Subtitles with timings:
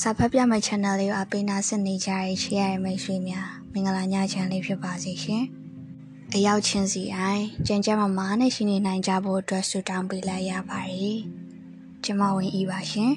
[0.00, 5.44] စာဖတ်ပြမယ့် channel လေးကိုအပိနာဆင်နေကြတဲ့ချစ်ရတဲ့မိတ်ဆွေများမင်္ဂလာညချမ်းလေးဖြစ်ပါစေရှင်။
[6.34, 11.18] အရောက်ချင်းစီအိုင်ကြင်ကြမမားနဲ့ရှိနေနိုင်ကြဖို့အတွက်ဆုတောင်းပေးလိုက်ရပါတယ်။
[12.04, 13.12] ကျမဝင်ဤပါရှင်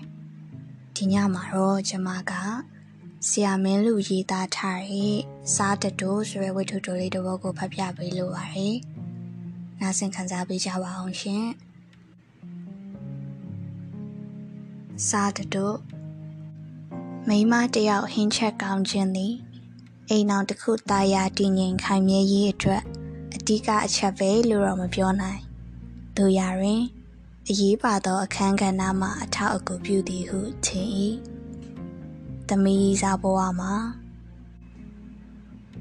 [0.95, 2.31] ။ဒီညမှာတော့ကျမက
[3.27, 5.15] ဆရာမင်းလူရေးသားထားတဲ့
[5.55, 8.75] စားတတိုးဆိုတဲ့ဝိထုတိုလေးတစ်ပုဒ်ကိုဖတ်ပြပေးလိုပါတယ်။
[9.79, 11.45] နားဆင်ခံစားပေးကြပါအောင်ရှင်။
[15.07, 15.77] စားတတိုး
[17.29, 19.33] မိမတယောက်ဟင်းချက်ကောင်းခြင်းသည်
[20.09, 22.83] အိမ်အောင်တစ်ခုတာယာတည်ငြိမ်ခိုင်မြဲရေးအတွက်
[23.35, 25.41] အဓိကအချက်ပဲလို့တော့မပြောနိုင်။
[26.17, 26.81] တို့ရတွင်
[27.49, 30.87] အရေးပါသောအခန်းကဏ္ဍမှာအထောက်အကူပြုသည်ဟုထင်၏။
[32.47, 33.73] သမီးစားဘဝမှာ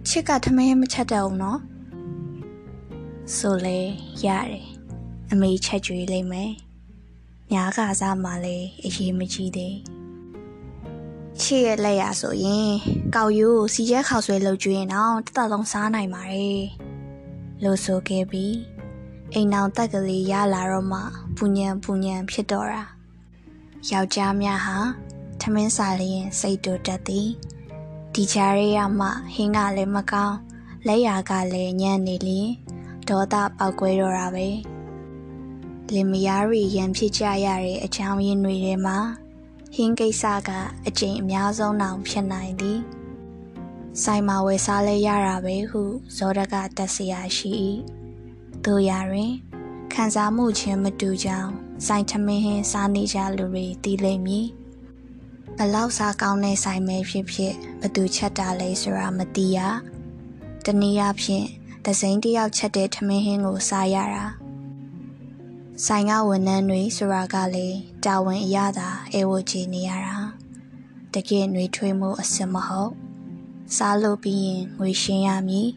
[0.08, 1.60] ချစ်ကထမင်းမချက်တော့ဘူးနော်။
[3.36, 3.78] ဆိုလေ
[4.24, 4.66] ရတယ်။
[5.30, 6.52] အမေချက်ကြွေးလိမ့်မယ်။
[7.52, 9.76] ညာကစားမှလည်းအရေးမကြီးသေး။
[11.40, 12.70] ချစ်ရဲ့လက်ရဆိုရင်
[13.14, 16.62] ကောက်ရိုးကိုစီရဲခေါက်ဆွဲလှုပ်ကျွေးရင်တော့တသက်လုံးစားနိုင်ပါတယ်
[17.62, 18.54] လို့ဆိုခဲ့ပြီး
[19.34, 21.00] အိမ်အောင်တက်ကလေးရလာတော့မှ
[21.36, 22.82] ပူညံပူညံဖြစ်တော့တာ
[23.90, 24.78] ယောက်ျားများဟာ
[25.40, 27.28] ထမင်းစာလျင်စိတ်တူတတ်သည်
[28.14, 30.36] ဒီချာရဲရမှဟင်းကလည်းမကောင်း
[30.86, 32.50] လက်ရကလည်းညံ့နေလျင်
[33.08, 34.48] ဒေါသပေါက်ကွဲတော့တာပဲ
[35.92, 38.98] လင်မယားရီရန်ဖြစ်ကြရတဲ့အချောင်းရင်းတွေထဲမှာ
[39.75, 40.49] ဟင်းကိစ္စက
[40.87, 42.79] အကျင့်အများဆုံးတောင်ဖြစ်နိုင်သည်
[44.03, 45.81] ဆိုင်မှာဝယ်စားလဲရတာပဲဟု
[46.17, 47.51] ဇောရကတက်เสียရှိ၏
[48.65, 49.31] တို့ရတွင်
[49.93, 51.51] ခံစားမှုချင်းမတူကြောင်း
[51.85, 54.47] ဆိုင်ထမင်းဟင်းစားနေကြလူတွေသိလိမ့်မည်
[55.57, 59.59] ဘလောက်စားကောင်းတဲ့ဆိုင်မဲဖြစ်ဖြစ်ဘသူချက်တာလဲဆိုတာမသိရ
[60.65, 61.45] တနည်းအားဖြင့်
[61.85, 64.25] သစိမ်းတယောက်ချက်တဲ့ထမင်းဟင်းကိုစားရတာ
[65.82, 70.16] ဆိုင်ကဝန်ထမ်းတွေဆိုတာကလည်းတာဝန်အရသာအဲဝချီနေရတာ
[71.14, 72.92] တကယ်ຫນွေထွေးမှုအစစ်မဟုတ်
[73.76, 75.68] စားလို့ပြီးရင်ငွေရှင်းရမည်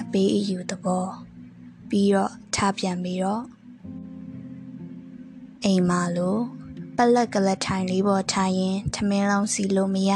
[0.00, 1.06] အပေးအယူသဘော
[1.88, 3.44] ပြီးတော့ထားပြန်ပြီးတော့
[5.64, 6.42] အိမ်မလို့
[6.96, 10.12] ပလက်ကလထိုင်လေးပေါ်ထိုင်ရင်ထမင်းလုံးစီလို့မရ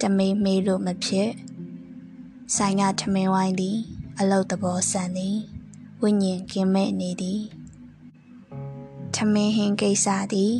[0.00, 1.30] တမေးမေးလို့မဖြစ်
[2.56, 3.78] ဆိုင်ကထမင်းဝိုင်းသည်
[4.18, 5.36] အလုတ်သဘောဆန်သည်
[6.02, 7.42] ဝိညာဉ်ကင်းမဲ့နေသည်
[9.16, 10.54] ထမင်းဟင်းကိစ္စသည်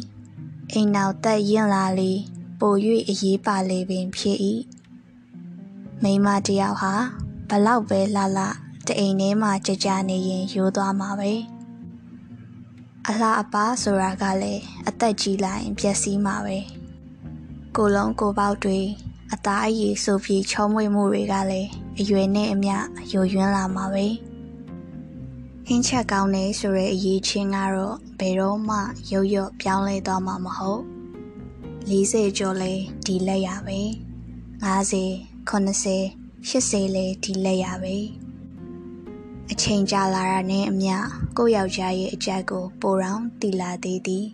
[0.73, 2.13] အိမ်နောက်သက်ရင်လာလေ
[2.61, 2.75] ပို၍
[3.09, 4.39] အရေးပါလေပင်ဖြစ်၏
[6.03, 6.95] မိမတယောက်ဟာ
[7.49, 8.47] ဘလောက်ပဲလှလှ
[8.87, 11.33] တအိမ်ထဲမှာကြကြနေရင်ရိုးသွားမှာပဲ
[13.09, 16.59] အလားအပါဆိုတာကလည်းအသက်ကြီးလိုက်ပျက်စီးမှာပဲ
[17.77, 18.79] ကိုလုံးကိုပေါက်တွေ
[19.33, 21.69] အသားအရည်ဆိုပြီးချုံးမွေမှုတွေကလည်း
[21.99, 22.77] အရွယ်နဲ့အမျှ
[23.13, 24.07] ယိုယွင်းလာမှာပဲ။
[25.69, 28.79] ဟင်းချက်ကောင်းနေဆိုတဲ့အရေးချင်းကတော့ဘယ်တော့မှ
[29.13, 30.83] ရုပ်ရော့ပြောင်းလဲသွားမှာမဟုတ်
[31.91, 32.73] 40ကျော်လဲ
[33.07, 33.81] ဒီလက်ရပဲ
[34.65, 37.97] 50 80 80လဲဒီလက်ရပဲ
[39.51, 40.97] အချိန်ကြာလာတာနဲ့အမျှ
[41.37, 44.27] ကိုယ့်ယောက်ျားရဲ့အကြက်ကိုပိုတောင်တီလာသေးသည်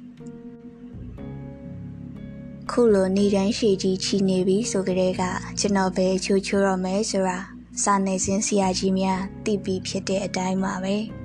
[2.71, 5.23] ခုလိုနေတိုင်းရှိကြီးချီနေပြီဆိုကြတဲ့က
[5.61, 7.39] ကျွန်တော်ပဲချိုးချိုးတော့မယ်ဆိုတာ
[7.83, 10.97] စာနေစင်းဆရာကြီးများသိပြီးဖြစ်တဲ့အတိုင်းပါပဲ။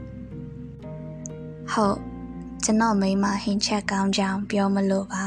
[1.72, 1.98] ဟုတ်
[2.64, 5.26] ကျွန်တော်မိမဟင်းချက်ကောင်းကြောင်ပြောမလို့ပါ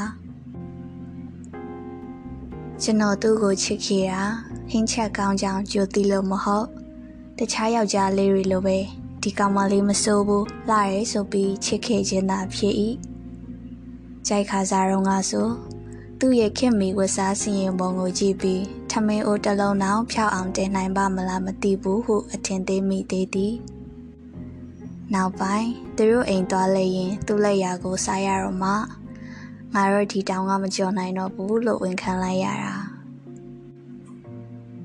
[2.81, 4.23] ကျွန်တော်သူ့ကိုချစ်ခဲ့တာ
[4.69, 6.67] ဟင်းချက်ကောင်းကြောင်ကြိုသိလို့မဟုတ်
[7.37, 8.77] တခြားယောက်ျားလေးတွေလိုပဲ
[9.21, 12.75] ဒီကောင်မလေးမစိုးဘူးလာရဲဆိုပြီးချစ်ခဲ့ခြင်းသာဖြစ်၏
[14.27, 15.47] ကြိုက်ခါစားတော့ငါဆို
[16.19, 23.53] သူ့ရဲ့ခင်မီဝတ်စားစီရင်ပုံကိုကြည့်ပြီးထမင်းအိုးတစ်လုံးတောင်ဖြောက်အောင်တင်နိုင်ပါမလားမသိဘူးဟုအထင်သေးမိသေးသည်
[25.13, 28.71] နောက်ပိုင်းသူတို့အိမ်သွားလဲရင်သူ့လက်ရာကိုစားရတော့မှ
[29.73, 32.75] ငါတို့ဒီတောင်ကမကြော်နိုင်တော့ဘူးလို့ဝန်ခံလိုက်ရတာ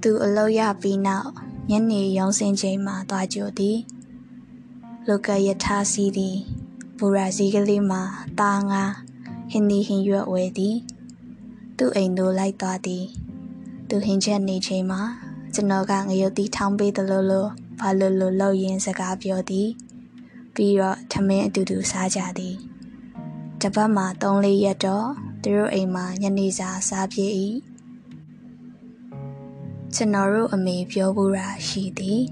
[0.03, 1.29] သူအလုပ်ရပြီးနောက်
[1.71, 3.79] ညနေရုံးစင်းချိန်မှာသွားကြိုသည်
[5.09, 6.37] လောကယထာစီသည်
[6.99, 8.03] ဘူရာစီကလေးမှာ
[8.41, 8.83] တာငါ
[9.51, 10.77] ဟင်းဒီဟင်းရွက်ဝဲသည်
[11.77, 13.05] သူ့အိမ်သို့လိုက်သွားသည်
[13.89, 15.01] သူဟင်းချက်နေချိန်မှာ
[15.55, 17.47] ကျွန်တော်ကငရုတ်တီထောင်းပေးသလိုလို
[17.81, 19.69] ဘာလို့လို့လောက်ရင်းစကားပြောသည်
[20.57, 22.57] ပြီးတော့ထမင်းအတူတူစားကြသည်
[23.61, 25.09] တပတ်မှာ3-4ရက်တော့
[25.43, 27.33] သူတို့အိမ်မှာညနေစာစားပြည့်၏
[29.95, 32.23] ကျွန်တော်တို့အမေပြောဘူးတာရှိသည်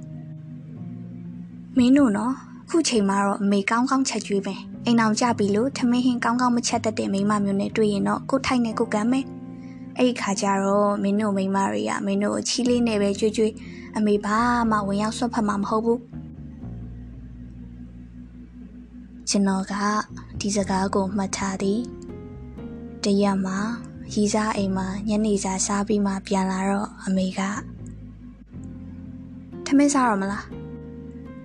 [1.76, 2.34] မင်းတို့နော်
[2.68, 9.26] ခုချိန်မှာတော့အမေကောင်းကောင်းချက်ကျွေးမယ်အိမ်အောင်ကြပြီလို့ထမင်းဟင်းကောင်းကောင်းမချက်တတ်တဲ့မိမမျိုးနဲ့တွေ့ရင်တော့ကိုထိုက်နဲ့ကိုကမ်းမယ်
[9.96, 13.52] အဲ့ဒီခါကျတော့မင်းတို့မိမတွေကမင်းတို့ချီးလေးနဲ့ပဲကြွေးကြွေး
[13.96, 14.38] အမေဘာ
[14.70, 16.13] မှဝင်ရောက်ဆွတ်ဖတ်မှာမဟုတ်ဘူး
[19.28, 19.74] ကျွန်တော်က
[20.40, 21.80] ဒီစကားကိုမှတ်ထားသည်
[23.04, 23.58] တရက်မှာ
[24.14, 27.40] ရီစားအိမ်မှာညနေစာစားပြီးမှပြန်လာတော့အမေက
[29.66, 30.44] ထမင်းစားရမလား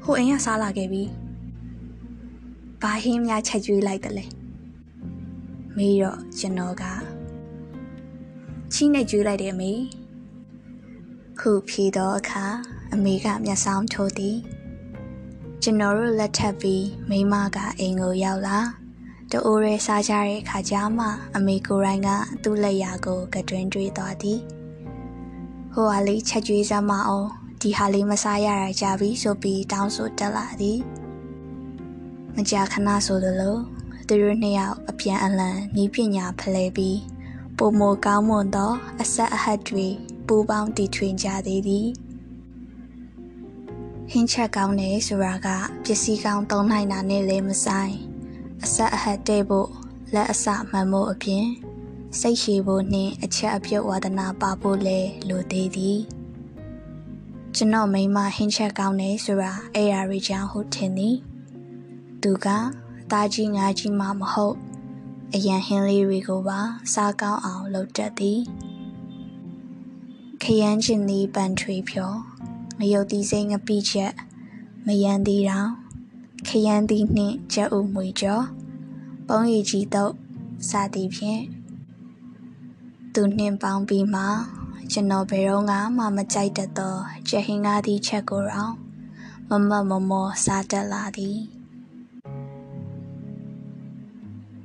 [0.03, 1.03] ဟိုအိမ်ကစားလာခဲ့ပြီ
[2.81, 4.25] ဘာဟင်းများချက်ကျွေးလိုက်တယ်လဲ
[5.77, 6.83] မေးတော့ကျွန်တော်က
[8.73, 9.71] ချီးနဲ့ကျွေးလိုက်တယ်အမေ
[11.39, 12.45] ခုဖြေတော့အခါ
[12.93, 14.37] အမေကမျက်စောင်းထိုးသည်
[15.63, 18.59] ကျွန်တော်တို့လက်ထပ်ပြီးမိမကအိမ်ကိုရောက်လာ
[19.31, 22.09] တိုးရဲစားကြတဲ့အခါကျမှအမေကိုရိုင်းက
[22.43, 24.39] သူ့လက်ရာကိုကတွင်တွေးသွားသည်
[25.73, 27.27] ဟိုဟာလေးချက်ကျွေးစမ်းမအောင်
[27.61, 30.79] ဒီဟာလေးမစားရတာကြပြီဆိုပြီးတောင်းဆိုတက်လာသည်
[32.35, 33.35] မကြာခဏဆိုလို
[34.07, 36.99] သူတို့နှစ်ယောက်အပြန်အလှန်ဤပညာဖလှယ်ပြီး
[37.57, 38.71] ပုံမကောင်းမွန်သော
[39.01, 39.87] အဆက်အဟတ်တွေ
[40.27, 41.87] ပူပေါင်းတည်ထွင်ကြသေးသည်
[44.13, 45.47] ဟင်းချက်ကောင်းတယ်ဆိုတာက
[45.85, 47.93] ပစ္စည်းကောင်းသုံးနိုင်တာနဲ့လည်းမဆိုင်
[48.63, 49.69] အဆက်အဟတ်တဲ့ဖို့
[50.13, 51.45] လက်အစမှန်ဖို့အပြင်
[52.19, 55.99] စိတ်ရှည်ဖို့နှင့်အချက်အပြုတ်ဝါဒနာပါဖို့လည်းလိုသေးသည်
[57.55, 61.15] ကျွန်တော်မိမဟင်းချက်ကောင်းတယ်ဆိုတာအဲ့ရာရီချောင်းဟုတ်ထင်သည်
[62.21, 62.47] သူက
[63.11, 64.55] သားကြီးငါကြီးမှမဟုတ်
[65.33, 66.59] အရန်ဟင်းလေးတွေကိုပါ
[66.93, 68.39] စားကောင်းအောင်လုပ်တတ်သည်
[70.41, 72.13] ခရမ်းချင်သည်ပန်ထွေဖြော
[72.79, 74.13] ငရုတ်သီးစိမ့်ငပိချက်
[74.85, 75.69] မယန်သီးတောင်
[76.47, 78.45] ခရမ်းသီးနှင့်ချက်ဥမွေကျော်
[79.27, 80.13] ပုံရည်ကြီးတော့
[80.69, 81.41] စသည်ဖြင့်
[83.13, 84.23] သူနှင့်ပေါင်းပြီးမှ
[84.91, 85.63] ကျွန်တော်ဘယ်တော့
[85.97, 86.95] မှမကြိုက်တတ်သော
[87.29, 88.73] ချက်ဟင်းကားသည့်ချက်ကိုတော့
[89.49, 91.39] မမမမောစားတတ်လာသည်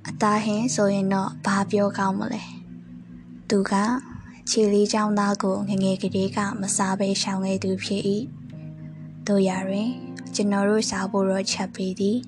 [0.09, 2.45] အသားဟင်းဆိုရင်တော့ဘာပြောကောင်းမလဲ
[3.49, 3.73] သူက
[4.51, 8.03] ခြေလေးချောင်းသားကိုငငယ်ကလေးကမစားဘဲရှောင်ခဲ့သူဖြစ်၏
[9.27, 9.91] တို့ရတွင်
[10.35, 12.19] ကျွန်တော်တို့စားဖို့တော့ချက်ပေးသည်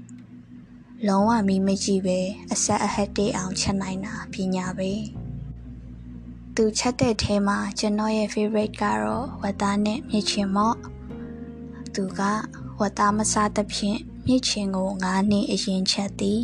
[1.06, 2.18] လုံးဝမီမကြည့်ပဲ
[2.52, 4.92] အဆက်အဟက်တေးအောင်ချက်နိုင်တာပညာပဲ
[6.54, 10.76] သူချက်တဲ့ထဲမှာကျွန်တော်ရဲ့ favorite ကတော့ဝတ်သားနဲ့မြစ်ချင်မော့
[11.94, 12.20] သူက
[12.80, 16.40] ဝတ်သားမစားသဖြင့်မြစ်ချင်ကိုငါးနှစ်အရင်ချက်သည်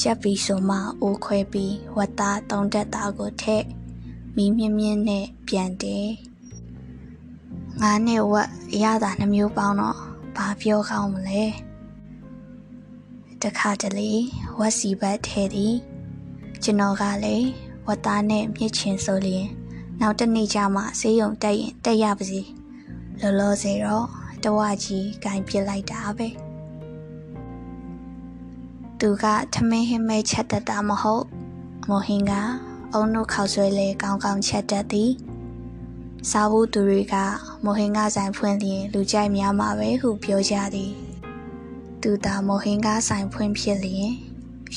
[0.00, 3.64] ချက်ပြီးဆိုမှအိုးခွဲပြီးဝတ်သားသုံးတက်သားကိုထည့်
[4.40, 6.08] မီးမြင့်မြင့်နဲ့ပြန်တယ်
[7.80, 8.50] ငါးနှစ်ဝက်
[8.82, 9.98] ရတာနှမျိုးပေါင်းတော့
[10.36, 11.42] ဘာပြောကောင်းမလဲ
[13.42, 14.10] တခါတလေ
[14.58, 15.74] ဝက်စီဘတ်ထဲသည်
[16.62, 17.48] ကျွန်တော်ကလည်း
[17.86, 19.46] ဝတ်သားနဲ့မြစ်ချင်ဆိုလျင်
[20.00, 22.40] နောက်တနေ့ကျမှဆေးရုံတက်ရင်တက်ရပါစီ
[23.20, 24.06] လောလောဆယ်တော့
[24.44, 26.28] တဝကြီးဂိုင်ပြစ်လိုက်တာပဲ
[28.98, 29.24] သူက
[29.54, 31.24] ထမင်းဟင်းမဲချက်တတ်တာမဟုတ်
[31.88, 32.34] မော်ဟင်က
[32.94, 35.10] အုံတို့ခောက်ဆွဲလဲကောင်းကောင်းချက်တတ်သည်
[36.30, 37.14] စားဖို့သူတွေက
[37.64, 40.92] မော်ဟင်ကဆိုင်ဖွင့်လျင်လူကြိုက်များမှာပဲဟုပြောကြသည်
[42.02, 44.10] သူသာမော်ဟင်ကဆိုင်ဖွင့်ဖြစ်လျင်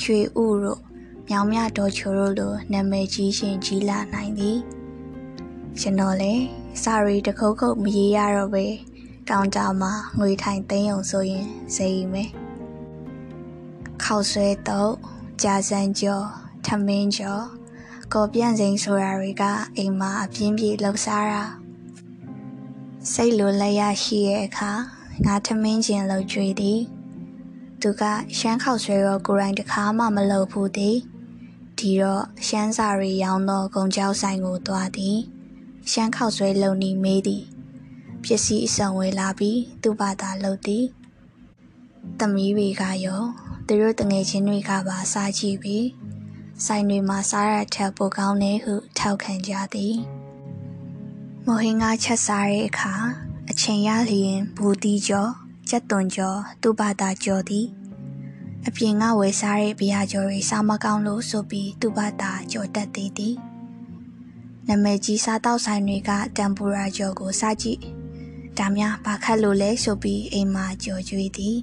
[0.02, 0.82] ရွှေဥတို့
[1.28, 4.58] မြောင်မြတော်ချိုတို့လိုနာမည်ကြီးရှင်ကြီးလာနိုင်သည်
[5.80, 6.44] ကျွန်တော်လည်း
[6.84, 8.66] စာရီတခုတ်ခုတ်မရေးရတော့ပဲ
[9.30, 12.30] ကောင်တာမှာငွေထိုင်သိမ်းအောင်ဆိုရင်စိတ်မယ်
[14.04, 14.94] ခောက်ဆွဲတော့
[15.44, 16.26] ကြာစံကျော်
[16.66, 17.61] ထမင်းကျော်
[18.16, 19.44] ကော်ပြန့်စိန်ဆိုတာတွေက
[19.78, 21.44] အိမ်မှာအပြင်းပြေလှုပ်ရှားတာ
[23.12, 24.72] စိတ်လိုလက်ရရှိရဲ့အခါ
[25.26, 26.80] ငါထမင်းကျင်လှုပ်ကြွေးသည်
[27.82, 28.04] သူက
[28.38, 30.98] ရှမ်းခောက်ဆွဲရောကိုရိုင်းတခါမှမလုပ်ဘူးသည်
[31.78, 35.18] ဒီတော့ရှမ်းစာရီရောင်းသောကုံကြောက်ဆိုင်ကိုသွားသည်
[35.92, 37.44] ရှမ်းခောက်ဆွဲလုံနီမေးသည်
[38.24, 40.86] ပစ္စည်းအစုံဝယ်လာပြီးသူ့ဘာသာလုပ်သည်
[42.20, 43.24] သမီးတွေကရော
[43.68, 45.86] သူတို့တငယ်ချင်းတွေကပါစားကြည့်ပြီး
[46.66, 49.96] ဆိုင်တွေမှာစားရထက်ပိုကောင်းတယ်ဟုထောက်ခံကြသည်
[51.46, 52.94] မိုဟင်ကချက်စားတဲ့အခါ
[53.50, 55.32] အချိန်ရလျင်ဘူတီကျော်
[55.70, 57.68] ကြက်သွန်ကျော်သူ့ဘာသာကျော်သည်
[58.68, 63.36] အပြင်ကဝယ်စားတဲ့ဘီယာကျော်တွေစားမကောင်းလို့ဆိုပြီးသူ့ဘာသာကျော်တက်သေးသည်
[64.68, 67.80] နမကြီးစားတောက်ဆိုင်တွေကတမ်ပူရာကျော်ကိုစားကြည့်
[68.58, 71.58] ဒါများဘာခတ်လို့လဲဆိုပြီးအိမ်မှာကြော်ကြွေးသည်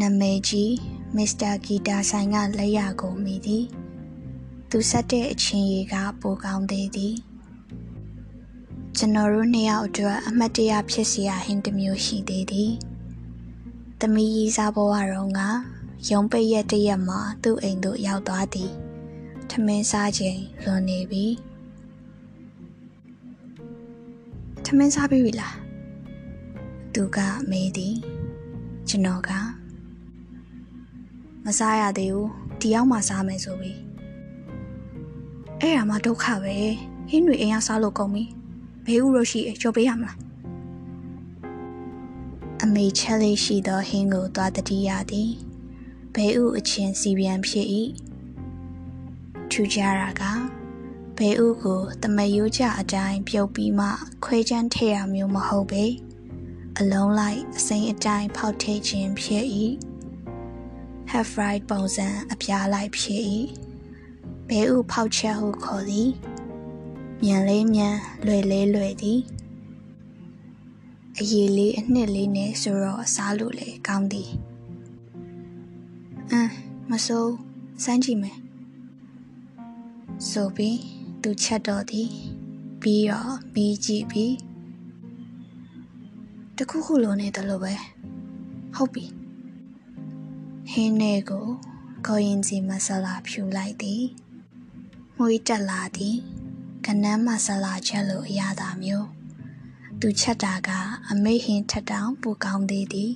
[0.00, 0.72] နမေကြီး
[1.16, 3.64] မစ္စတာဂီတာဆိုင်ကလက်ရကိုမိသည်
[4.70, 7.14] သူဆက်တဲ့အချင်းရီကပိုကောင်းသေးသည်
[8.96, 12.72] ကျွန်တော်တို့နှစ်ယောက်အတွက်အမှတ်တရဖြစ်စရာဟင်းတစ်မျိုးရှိသေးသည်
[14.00, 15.40] သမီးကြီးစားဘဝတော့က
[16.10, 18.70] ရုံပိတ်ရက်တရက်မှာသူ့အိမ်သို့ရောက်သွားသည်
[19.50, 21.26] ထမင်းစားချိန်လွန်နေပြီ
[24.64, 25.56] ထမင်းစားပြီလား
[26.94, 27.18] သူက
[27.50, 27.96] မေးသည်
[28.88, 29.59] ကျွန်တော်ကမ
[31.58, 32.30] စားရသေးဘူး
[32.60, 33.78] ဒီရောက်မှစားမယ်ဆိုပြီး
[35.60, 36.56] အဲ့ဒါမှဒုက္ခပဲ
[37.08, 38.24] ဟင်းတွေအိမ်ကစားလို့ကုန်ပြီ
[38.84, 40.16] ဘေးဥလို့ရှိကြော်ပေးရမလား
[42.62, 45.30] အမေချက်လေးရှိသောဟင်းကိုသွားတတိရသည်
[46.14, 47.66] ဘေးဥအချင်းစီပြန်ဖြစ်၏
[49.50, 50.22] ထူကြတာက
[51.16, 53.88] ဘဲဥကိုတမယိုးကြအတိုင်းပြုတ်ပြီးမှ
[54.24, 55.84] ခွဲချမ်းထည့်ရမျိုးမဟုတ်ပဲ
[56.78, 59.44] အလုံးလိုက်အစိမ်းအတိုင်းဖောက်ထည့်ခြင်းဖြစ်၏
[61.14, 63.22] half right ပုံစံအပြားလိုက်ဖြစ်၏
[64.48, 66.10] ဘဲဥဖောက်ချက်ဟုခေါ်သည်
[67.22, 69.20] မြန်လေးမြန်လွယ်လေးလွယ်သည်
[71.18, 74.30] အရေးလေးအနှစ်လေးနဲ့ဆိုတော့စားလို့လေကောင်းသည်
[76.30, 76.50] အမ်
[76.90, 77.32] မစိုး
[77.84, 78.38] စမ်းကြည့်မယ်
[80.30, 80.78] ဆိုပြီး
[81.22, 82.08] သူချက်တော့သည်
[82.82, 84.34] ပြီးတော့ပြီးကြည့်ပြီး
[86.56, 87.72] တခုခုလုံးနေတယ်လို့ပဲ
[88.76, 89.19] ဟုတ်ပြီ
[90.74, 91.48] ဟင်းနေကို
[92.06, 94.04] ကိုရင်စီမဆလာဖြူလိုက်သည်
[95.16, 96.16] မွေးတက်လာသည်
[96.86, 99.08] ကနန်းမဆလာချက်လို့အရသာမျိုး
[100.00, 100.70] သူချက်တာက
[101.10, 103.12] အမေဟင်ထက်တောင်ပူကောင်းသေးသည်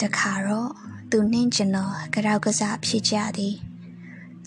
[0.00, 0.70] တခါတော့
[1.10, 3.56] သူနှင်းကျွန်တော်ကြောက်ကစားဖြစ်ကြသည်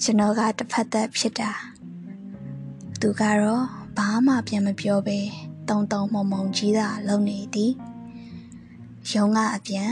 [0.01, 1.51] ကျွန်တော်ကတစ်ဖက်သက်ဖြစ်တာ
[3.01, 3.65] သူကတော့
[3.98, 5.20] ဘာမှပြန်မပြောဘဲ
[5.70, 7.72] တုံတုံမုံမုံကြီးသာလုံနေသည်
[9.12, 9.92] ရုံးကအပြန်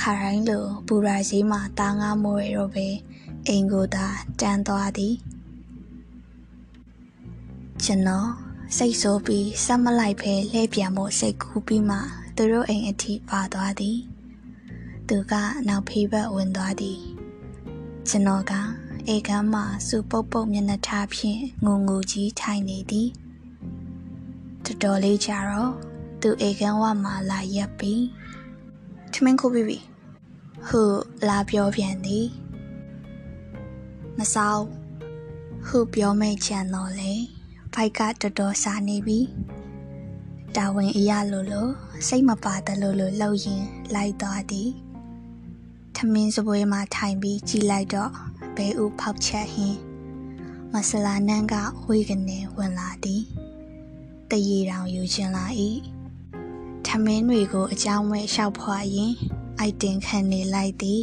[0.00, 2.86] ခါတိုင်းလိုပူရာစည်းမှာတာငါမိုးရတော့ပဲ
[3.46, 4.06] အိမ်ကိုသာ
[4.40, 5.14] တန်းသွားသည်
[7.84, 8.28] ကျွန်တော်
[8.76, 11.98] စိတ်ဆိုးပြီးဆက်မလိုက်ဖဲလှည့်ပြန်ဖို့စိတ်ကူးပြီးမှ
[12.36, 13.98] သူတို့အိမ်အထိပါသွားသည်
[15.08, 15.32] သူက
[15.68, 16.98] နောက်ဖေးဘက်ဝင်သွားသည်
[18.08, 18.52] ကျွန်တော်က
[19.06, 23.08] အိမ်ကမ်းမှာစူပုတ်ပုတ်မျက်နှာထားဖြင့်ငုံငူကြီးထိုင်နေသည်
[24.64, 25.72] တော်တော်လေးကြာတော့
[26.20, 28.02] သူအိမ်ကမ်းဝမှာလာရက်ပြီး
[29.14, 29.78] ထမင်းခုပြီးပြီ
[30.68, 30.82] ဟု
[31.28, 32.26] လာပြောပြန်သည်
[34.18, 34.62] မဆောင်
[35.66, 37.12] ဟုပြောမိတ်ချန်တော့လေ
[37.74, 39.18] ဖိုက်ကတော်တော်စားနေပြီ
[40.56, 41.70] တာဝန်အရလို့လို့
[42.06, 44.70] စိတ်မပါတလို့လို့လှုပ်ရင်လိုက်သွားသည်
[45.96, 48.12] ထမင်းစပွဲမှာထိုင်ပြီးကြည်လိုက်တော့
[48.56, 49.78] ဘဲဥဖောက်ချက်ဟင်း
[50.72, 51.54] မဆလာနန်းက
[51.88, 53.22] ဝေကနေဝင်လာသည်
[54.30, 55.44] တရေတောင်ယူချင်လာ၏
[56.92, 59.12] ထမင်းတွေကိုအကြောင်းမဲ့လျှောက်ဖွာရင်
[59.58, 61.02] အိုက်တင်ခံနေလိုက်သည်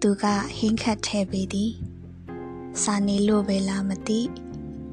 [0.00, 0.24] သူက
[0.56, 1.72] ဟင်းခတ်ထဲပေးသည်
[2.82, 4.20] စာနေလို့ပဲလားမသိ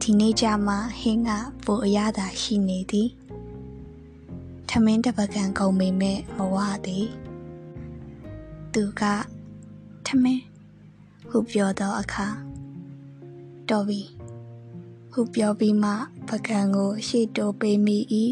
[0.02, 1.32] ဒီနေ့ကျမှဟင်းက
[1.66, 3.10] ပိုအရသာရှိနေသည်
[4.70, 7.08] ထမင်းတပကံကုန်ပေမဲ့မဝသည်
[8.74, 9.02] သူက
[10.06, 10.44] ထမင်း
[11.30, 12.28] ဟုပြောသောအခါ
[13.70, 14.02] တော်ပြီ
[15.12, 15.92] ဟုပြောပြီးမှ
[16.28, 18.00] ပကံကိုရှေ့တိုးပေးမိ၏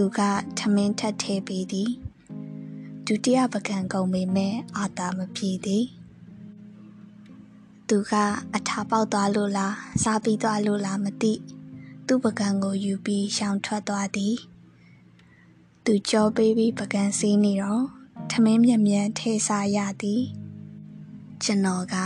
[0.00, 0.20] သူက
[0.58, 1.90] ထမင်းထက်ထဲပေးသည်
[3.06, 5.84] ဒုတိယပကံကုန်ပေမဲ့အာသာမပြေသည်
[7.88, 8.12] သူက
[8.54, 11.32] အထာပေါက်သွားလို့လားစားပြီးသွားလို့လားမသိ
[12.06, 14.34] သူ့ပကံကိုယူပြီးရှောင်ထွက်သွားသည်
[15.84, 17.84] သူကြောပေးပြီးပကံစီးနေတော့
[18.30, 20.22] ထမင်းမြက်မြက်ထဲစားရသည်
[21.42, 21.96] ကျွန်တော်က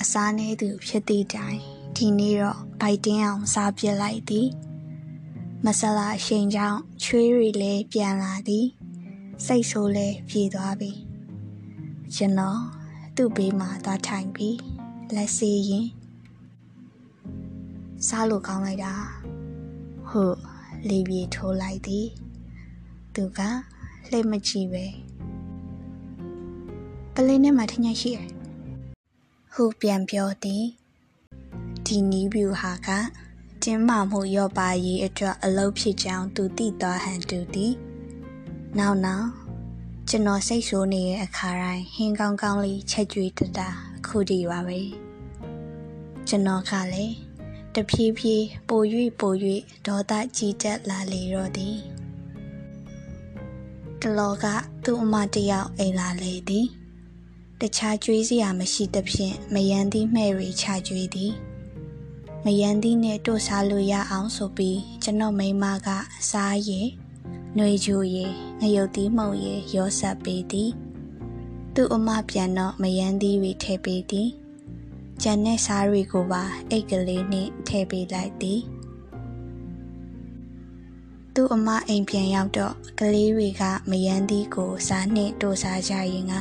[0.00, 1.58] အစားနေသူဖြစ်သည့်တိုင်
[1.96, 4.48] ဒီနေ့တော့ဘိုက်တင်းအောင်စားပြစ်လိုက်သည်
[5.66, 8.66] မဆလာအရှိန်ကြောင့်ချွေးရီလည်းပြန်လာသည်
[9.46, 10.90] စိတ်ဆိုးလည်းပြေသွားပြီ
[12.14, 12.60] ကျွန်တော်
[13.16, 14.58] သူ့ဘေးမှာသွားထိုင်ပြီး
[15.14, 15.86] လက်စေးရင်
[18.06, 18.94] စားလို့ကောင်းလိုက်တာ
[20.08, 20.38] ဟုတ်
[20.88, 22.06] လေပြေထိုးလိုက်သည်
[23.14, 23.40] သူက
[24.10, 24.84] လှည့်မကြည့်ပဲ
[27.14, 28.18] ပလင်းနဲ့မှထညရှိရ
[29.52, 30.64] ဟုပြန်ပြောသည်
[31.86, 32.88] ဒီနီးဗျူဟာက
[33.66, 37.74] တင်းမာမှုရော့ပါရေးအတွက်အလုပ်ဖြစ်ကြောင်းသူသိသွားဟန်တူသည်
[38.78, 39.28] နောက်နောက်
[40.08, 44.80] ကျွန်တော်စိတ်ဆိုးနေတဲ့အခါတိုင်းဟင်းကောင်းကောင်းလေးချက်ကြွေးတတာအခုတည်းပါပဲ
[46.28, 47.14] ကျွန်တော်ကလည်း
[47.74, 48.82] တဖြည်းဖြည်းပို၍
[49.20, 49.32] ပို၍
[49.86, 51.76] ဒေါသကြီးတက်လာလေတော့သည်
[54.00, 54.46] တလောက
[54.84, 56.66] သူ့အမတယောက်အိမ်လာလေသည်
[57.60, 61.32] တခြားကြွေးစရာမရှိသဖြင့်မယန်းသီးမှဲ့ရီချကြွေးသည်
[62.44, 65.88] မယန်းသီးနဲ့တို့စားလို့ရအောင်ဆိုပြီးကျွန်တော်မိမက
[66.30, 66.88] စားရည်
[67.54, 70.70] ຫນွေဂျူရည်ငရုတ်သီးမှုန်ရည်ရောဆက်ပေးသည်
[71.74, 74.28] သူ့အမပြန်တော့မယန်းသီးတွေထည့်ပေးသည်
[75.22, 78.60] ကျန်တဲ့စားတွေကိုပါအိတ်ကလေးနဲ့ထည့်ပေးလိုက်သည်
[81.34, 86.34] သူ့အမအိမ်ပြန်ရောက်တော့ကလေးတွေကမယန်းသီးကိုစားနှင့်တို့စားကြရင်က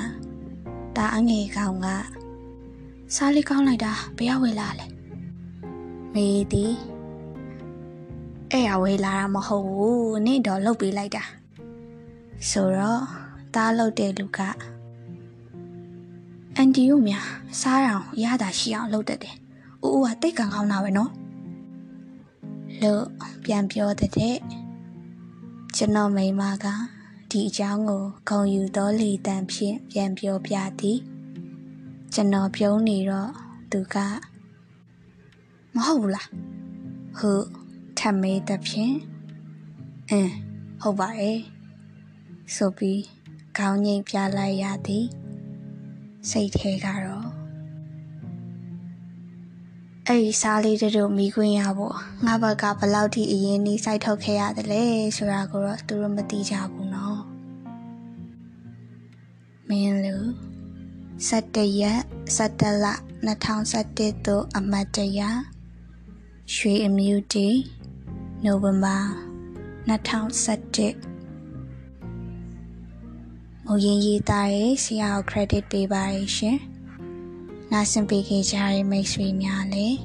[0.96, 1.88] တာအငယ်ကောင်က
[3.15, 5.00] စားလေးကောင်းလိုက်တာဘယ်ရောက်ဝေလာလဲ
[6.13, 6.74] မေးသည်
[8.51, 11.24] အဲ့ရဝေလာတာမဟုတ်ဘူးနေ့တော့လှုပ်ပေးလိုက်တာ
[12.50, 13.03] ဆိုတော့
[13.56, 14.39] တားလှုပ်တဲ့လူက
[16.56, 17.25] အန်တီတို့များ
[17.62, 19.36] စားတောင်ရတာရှိအောင်လုပ်တတ်တယ်။
[19.84, 21.12] ဦးဦးကတိတ်ကန်ကောင်းတာပဲနော်။
[22.82, 23.03] လို့
[23.46, 24.12] ပြန်ပြောတဲ့
[25.75, 26.65] ကျွန်တော်မိမက
[27.32, 31.00] ဒီအကြောင်းကိုဂုံယူသောလေတံဖြင့်ပြန်ပြောပြသည်
[32.13, 33.32] ကျွန်တော်ပြုံးနေတော့
[33.72, 33.98] သူက
[35.75, 36.28] မဟုတ်ဘူးလား
[37.18, 37.46] ဟုတ်
[37.98, 38.96] ထပ်မေးတဲ့ဖြင့်
[40.10, 40.34] အင်း
[40.82, 41.40] ဟုတ်ပါရဲ့
[42.56, 43.01] ဆိုပြီး
[43.58, 45.06] ခေါင်းငိတ်ပြလိုက်ရသည်
[46.30, 47.28] စိတ်ထဲကတော့
[50.08, 54.84] အဲ့ဒီစားလေးတို့မိခွင့်ရဖို့ငါဘက်ကဘယ်လောက်ထိအရင်နီးစိုက်ထုတ်ခဲ့ရတယ်လဲ
[55.18, 57.22] ဆိုတာကိုတော့သူတို့မသိကြဘူးနော်
[59.70, 60.16] မင်းလူ
[61.30, 62.01] 17ရက်
[62.38, 62.88] 17လ
[63.51, 65.22] 2017သို့အမတ်တရ
[66.55, 67.48] ရွှေအမျိုးတီ
[68.43, 68.98] နိုဝင်ဘာ
[69.88, 71.12] 2017
[73.65, 76.58] မူရင်းရေးသားရေးဆရာကို credit ပေးပါရရှင်။
[77.72, 79.98] နားဆင်ပေးခဲ့ကြတဲ့မိတ်ဆွေများလည်း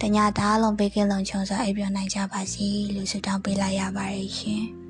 [0.00, 4.64] တညသားလုံးပေးကင်းလုံးချုံစွာအိပ်ပျော်နိုင်ကြပါစေလို့ဆုတောင်းပေးလိုက်ရပါတယ်ရှင်။